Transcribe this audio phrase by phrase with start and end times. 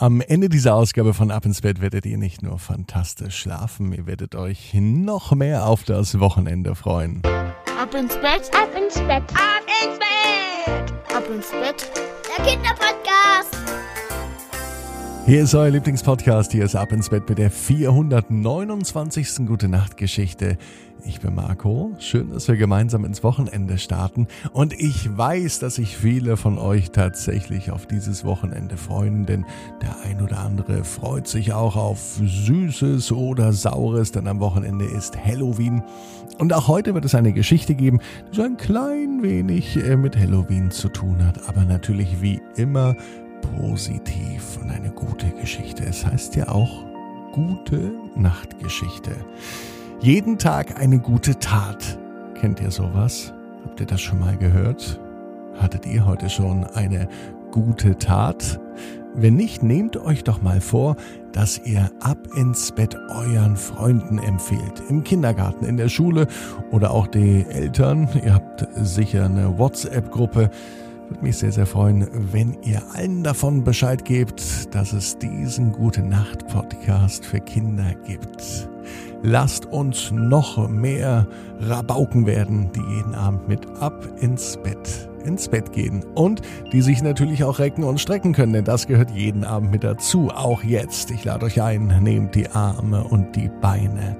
[0.00, 4.06] Am Ende dieser Ausgabe von Ab ins Bett werdet ihr nicht nur fantastisch schlafen, ihr
[4.06, 7.20] werdet euch noch mehr auf das Wochenende freuen.
[7.24, 11.90] Ab ins Bett, ab ins Bett, ab ins Bett, ab ins Bett,
[12.28, 13.57] der Kinderpodcast.
[15.28, 19.46] Hier ist euer Lieblingspodcast, hier ist Ab ins Bett mit der 429.
[19.46, 20.56] Gute Nacht Geschichte.
[21.04, 21.92] Ich bin Marco.
[21.98, 24.26] Schön, dass wir gemeinsam ins Wochenende starten.
[24.54, 29.44] Und ich weiß, dass sich viele von euch tatsächlich auf dieses Wochenende freuen, denn
[29.82, 35.22] der ein oder andere freut sich auch auf Süßes oder Saures, denn am Wochenende ist
[35.22, 35.82] Halloween.
[36.38, 38.00] Und auch heute wird es eine Geschichte geben,
[38.32, 42.96] die so ein klein wenig äh, mit Halloween zu tun hat, aber natürlich wie immer
[43.40, 45.84] positiv und eine gute Geschichte.
[45.84, 46.84] Es heißt ja auch
[47.32, 49.12] gute Nachtgeschichte.
[50.00, 51.98] Jeden Tag eine gute Tat.
[52.34, 53.32] Kennt ihr sowas?
[53.64, 55.00] Habt ihr das schon mal gehört?
[55.58, 57.08] Hattet ihr heute schon eine
[57.50, 58.60] gute Tat?
[59.14, 60.94] Wenn nicht, nehmt euch doch mal vor,
[61.32, 64.82] dass ihr ab ins Bett euren Freunden empfehlt.
[64.88, 66.28] Im Kindergarten, in der Schule
[66.70, 68.08] oder auch die Eltern.
[68.24, 70.50] Ihr habt sicher eine WhatsApp-Gruppe.
[71.08, 76.02] Würde mich sehr, sehr freuen, wenn ihr allen davon Bescheid gebt, dass es diesen Gute
[76.02, 78.68] Nacht Podcast für Kinder gibt.
[79.22, 81.26] Lasst uns noch mehr
[81.60, 86.04] Rabauken werden, die jeden Abend mit ab ins Bett, ins Bett gehen.
[86.14, 86.42] Und
[86.72, 90.28] die sich natürlich auch recken und strecken können, denn das gehört jeden Abend mit dazu.
[90.28, 91.10] Auch jetzt.
[91.10, 94.18] Ich lade euch ein, nehmt die Arme und die Beine,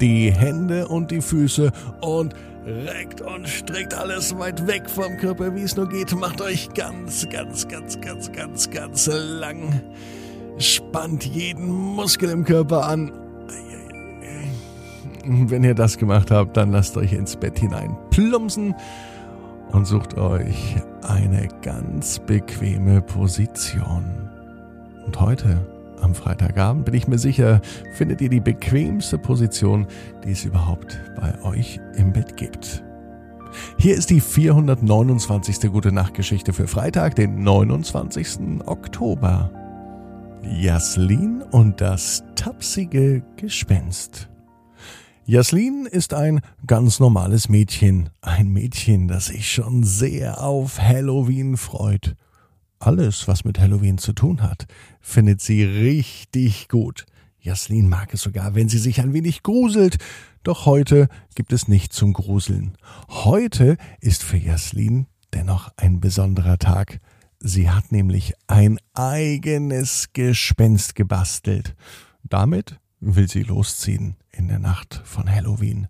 [0.00, 2.32] die Hände und die Füße und
[2.68, 6.14] reckt und streckt alles weit weg vom Körper, wie es nur geht.
[6.14, 9.80] Macht euch ganz, ganz, ganz, ganz, ganz, ganz lang.
[10.58, 13.12] Spannt jeden Muskel im Körper an
[15.28, 18.74] wenn ihr das gemacht habt, dann lasst euch ins Bett hinein plumpsen
[19.72, 24.04] und sucht euch eine ganz bequeme Position.
[25.04, 25.58] Und heute,
[26.02, 27.60] am Freitagabend, bin ich mir sicher,
[27.92, 29.86] findet ihr die bequemste Position,
[30.24, 32.82] die es überhaupt bei euch im Bett gibt.
[33.78, 35.70] Hier ist die 429.
[35.70, 38.60] Gute Nachtgeschichte für Freitag, den 29.
[38.66, 39.50] Oktober.
[40.42, 44.28] Jaslin und das tapsige Gespenst.
[45.24, 48.08] Jaslin ist ein ganz normales Mädchen.
[48.22, 52.16] Ein Mädchen, das sich schon sehr auf Halloween freut.
[52.78, 54.66] Alles, was mit Halloween zu tun hat,
[55.00, 57.06] findet sie richtig gut.
[57.40, 59.98] Jaslin mag es sogar, wenn sie sich ein wenig gruselt.
[60.42, 62.76] Doch heute gibt es nichts zum Gruseln.
[63.08, 67.00] Heute ist für Jaslin dennoch ein besonderer Tag.
[67.40, 71.74] Sie hat nämlich ein eigenes Gespenst gebastelt.
[72.22, 75.88] Damit will sie losziehen in der Nacht von Halloween.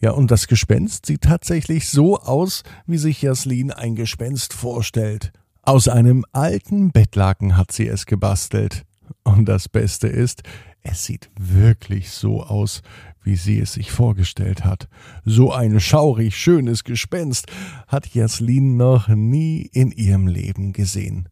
[0.00, 5.32] Ja, und das Gespenst sieht tatsächlich so aus, wie sich Jaslin ein Gespenst vorstellt.
[5.66, 8.84] Aus einem alten Bettlaken hat sie es gebastelt.
[9.24, 10.42] Und das Beste ist,
[10.82, 12.82] es sieht wirklich so aus,
[13.22, 14.88] wie sie es sich vorgestellt hat.
[15.24, 17.48] So ein schaurig schönes Gespenst
[17.88, 21.28] hat Jaslin noch nie in ihrem Leben gesehen.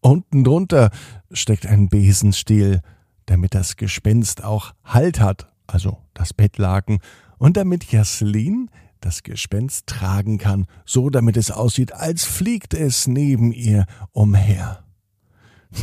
[0.00, 0.90] Unten drunter
[1.32, 2.82] steckt ein Besenstiel,
[3.24, 6.98] damit das Gespenst auch Halt hat also das Bettlaken,
[7.38, 13.52] und damit Jaslin das Gespenst tragen kann, so damit es aussieht, als fliegt es neben
[13.52, 14.84] ihr umher.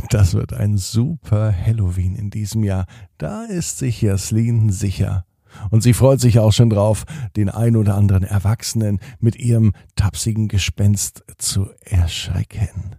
[0.10, 2.86] Das wird ein super Halloween in diesem Jahr,
[3.18, 5.26] da ist sich Jaslin sicher.
[5.72, 7.06] Und sie freut sich auch schon drauf,
[7.36, 12.98] den ein oder anderen Erwachsenen mit ihrem tapsigen Gespenst zu erschrecken.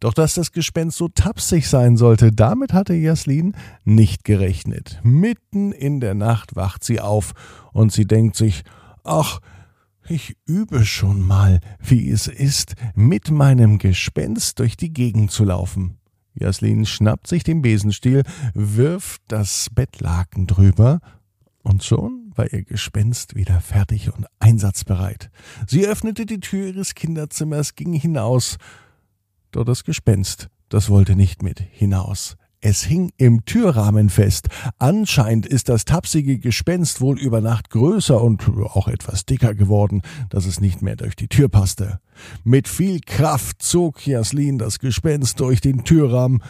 [0.00, 5.00] Doch dass das Gespenst so tapsig sein sollte, damit hatte Jaslin nicht gerechnet.
[5.02, 7.32] Mitten in der Nacht wacht sie auf
[7.72, 8.64] und sie denkt sich,
[9.04, 9.40] ach,
[10.06, 15.98] ich übe schon mal, wie es ist, mit meinem Gespenst durch die Gegend zu laufen.
[16.34, 21.00] Jaslin schnappt sich den Besenstiel, wirft das Bettlaken drüber
[21.62, 25.30] und schon war ihr Gespenst wieder fertig und einsatzbereit.
[25.66, 28.58] Sie öffnete die Tür ihres Kinderzimmers, ging hinaus
[29.52, 32.36] doch das Gespenst, das wollte nicht mit hinaus.
[32.66, 34.48] Es hing im Türrahmen fest.
[34.78, 40.00] Anscheinend ist das tapsige Gespenst wohl über Nacht größer und auch etwas dicker geworden,
[40.30, 42.00] dass es nicht mehr durch die Tür passte.
[42.42, 46.42] Mit viel Kraft zog Jaslin das Gespenst durch den Türrahmen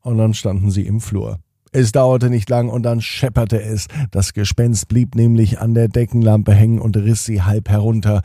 [0.00, 1.38] und dann standen sie im Flur.
[1.70, 3.86] Es dauerte nicht lang und dann schepperte es.
[4.10, 8.22] Das Gespenst blieb nämlich an der Deckenlampe hängen und riss sie halb herunter,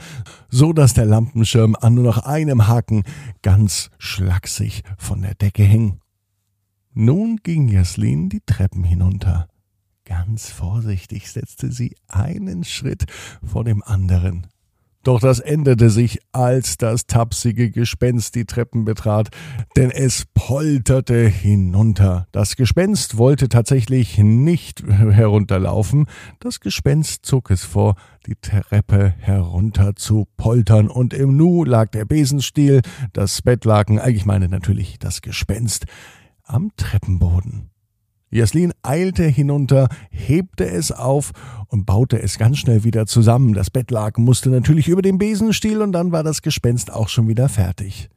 [0.50, 3.04] so dass der Lampenschirm an nur noch einem Haken
[3.44, 6.00] ganz schlaksig von der Decke hing.
[7.00, 9.48] Nun ging Jaslin die Treppen hinunter.
[10.04, 13.06] Ganz vorsichtig setzte sie einen Schritt
[13.44, 14.48] vor dem anderen.
[15.04, 19.30] Doch das änderte sich, als das tapsige Gespenst die Treppen betrat,
[19.76, 22.28] denn es polterte hinunter.
[22.32, 26.08] Das Gespenst wollte tatsächlich nicht herunterlaufen,
[26.40, 27.96] das Gespenst zog es vor,
[28.26, 32.82] die Treppe herunter zu poltern, und im Nu lag der Besenstiel,
[33.14, 35.86] das Bettlaken, ich meine natürlich das Gespenst,
[36.48, 37.70] am Treppenboden.
[38.30, 41.32] Jaslin eilte hinunter, hebte es auf
[41.68, 43.54] und baute es ganz schnell wieder zusammen.
[43.54, 47.48] Das Bettlaken musste natürlich über den Besenstiel und dann war das Gespenst auch schon wieder
[47.48, 48.10] fertig.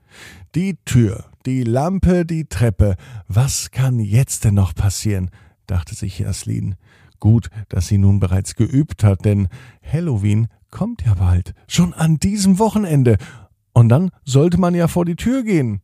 [0.56, 2.96] Die Tür, die Lampe, die Treppe.
[3.28, 5.30] Was kann jetzt denn noch passieren?
[5.66, 6.74] dachte sich Jaslin.
[7.20, 9.48] Gut, dass sie nun bereits geübt hat, denn
[9.82, 13.18] Halloween kommt ja bald, schon an diesem Wochenende.
[13.72, 15.82] Und dann sollte man ja vor die Tür gehen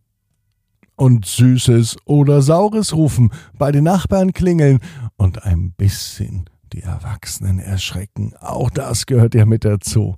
[0.96, 4.80] und Süßes oder Saures rufen, bei den Nachbarn klingeln
[5.16, 8.34] und ein bisschen die Erwachsenen erschrecken.
[8.40, 10.16] Auch das gehört ja mit dazu.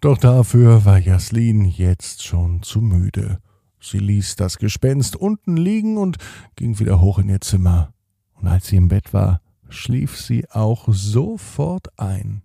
[0.00, 3.38] Doch dafür war Jaslin jetzt schon zu müde.
[3.80, 6.18] Sie ließ das Gespenst unten liegen und
[6.56, 7.92] ging wieder hoch in ihr Zimmer.
[8.34, 12.43] Und als sie im Bett war, schlief sie auch sofort ein.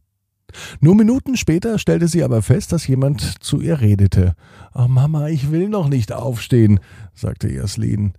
[0.80, 4.36] Nur Minuten später stellte sie aber fest, dass jemand zu ihr redete.
[4.74, 6.80] Oh Mama, ich will noch nicht aufstehen,
[7.14, 8.14] sagte Jaslin.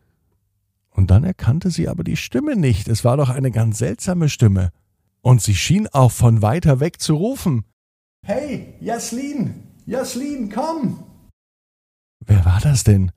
[0.90, 2.88] Und dann erkannte sie aber die Stimme nicht.
[2.88, 4.70] Es war doch eine ganz seltsame Stimme.
[5.22, 7.64] Und sie schien auch von weiter weg zu rufen.
[8.22, 11.04] Hey, Jaslin, Jaslin, komm!
[12.26, 13.12] Wer war das denn?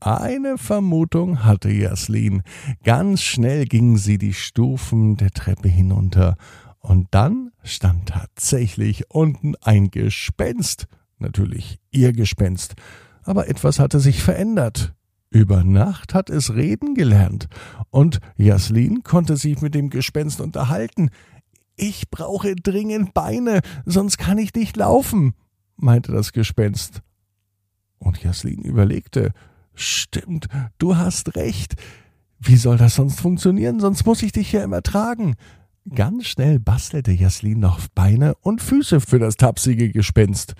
[0.00, 2.42] Eine Vermutung hatte Jaslin.
[2.84, 6.36] Ganz schnell ging sie die Stufen der Treppe hinunter
[6.80, 10.86] und dann stand tatsächlich unten ein Gespenst.
[11.18, 12.74] Natürlich ihr Gespenst.
[13.24, 14.94] Aber etwas hatte sich verändert.
[15.30, 17.48] Über Nacht hat es reden gelernt.
[17.90, 21.10] Und Jaslin konnte sich mit dem Gespenst unterhalten.
[21.76, 25.34] Ich brauche dringend Beine, sonst kann ich nicht laufen,
[25.76, 27.02] meinte das Gespenst.
[27.98, 29.32] Und Jaslin überlegte.
[29.74, 30.48] Stimmt,
[30.78, 31.74] du hast recht.
[32.40, 33.80] Wie soll das sonst funktionieren?
[33.80, 35.36] Sonst muss ich dich ja immer tragen.
[35.94, 40.54] Ganz schnell bastelte Jaslin noch Beine und Füße für das tapsige Gespenst.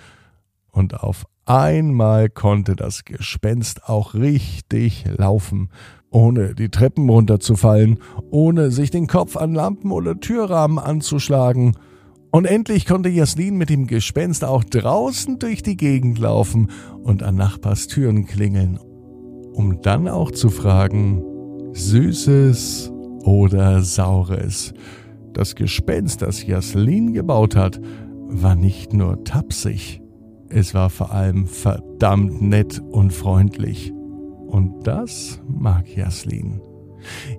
[0.71, 5.69] Und auf einmal konnte das Gespenst auch richtig laufen,
[6.09, 7.99] ohne die Treppen runterzufallen,
[8.31, 11.75] ohne sich den Kopf an Lampen oder Türrahmen anzuschlagen.
[12.31, 16.71] Und endlich konnte Jaslin mit dem Gespenst auch draußen durch die Gegend laufen
[17.03, 18.77] und an Nachbars Türen klingeln,
[19.53, 21.23] um dann auch zu fragen,
[21.73, 22.91] Süßes
[23.23, 24.73] oder Saures.
[25.33, 27.79] Das Gespenst, das Jaslin gebaut hat,
[28.27, 30.01] war nicht nur tapsig,
[30.49, 33.93] es war vor allem verdammt nett und freundlich.
[34.47, 36.59] Und das mag Jaslin.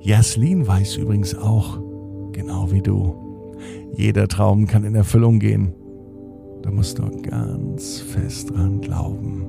[0.01, 1.81] Jaslin weiß übrigens auch,
[2.33, 3.55] genau wie du,
[3.97, 5.75] jeder Traum kann in Erfüllung gehen.
[6.63, 9.43] Da musst du ganz fest dran glauben.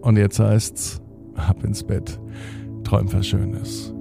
[0.00, 1.00] Und jetzt heißt's,
[1.34, 2.20] ab ins Bett,
[2.82, 3.94] träum was Schönes.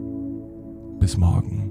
[1.00, 1.71] Bis morgen.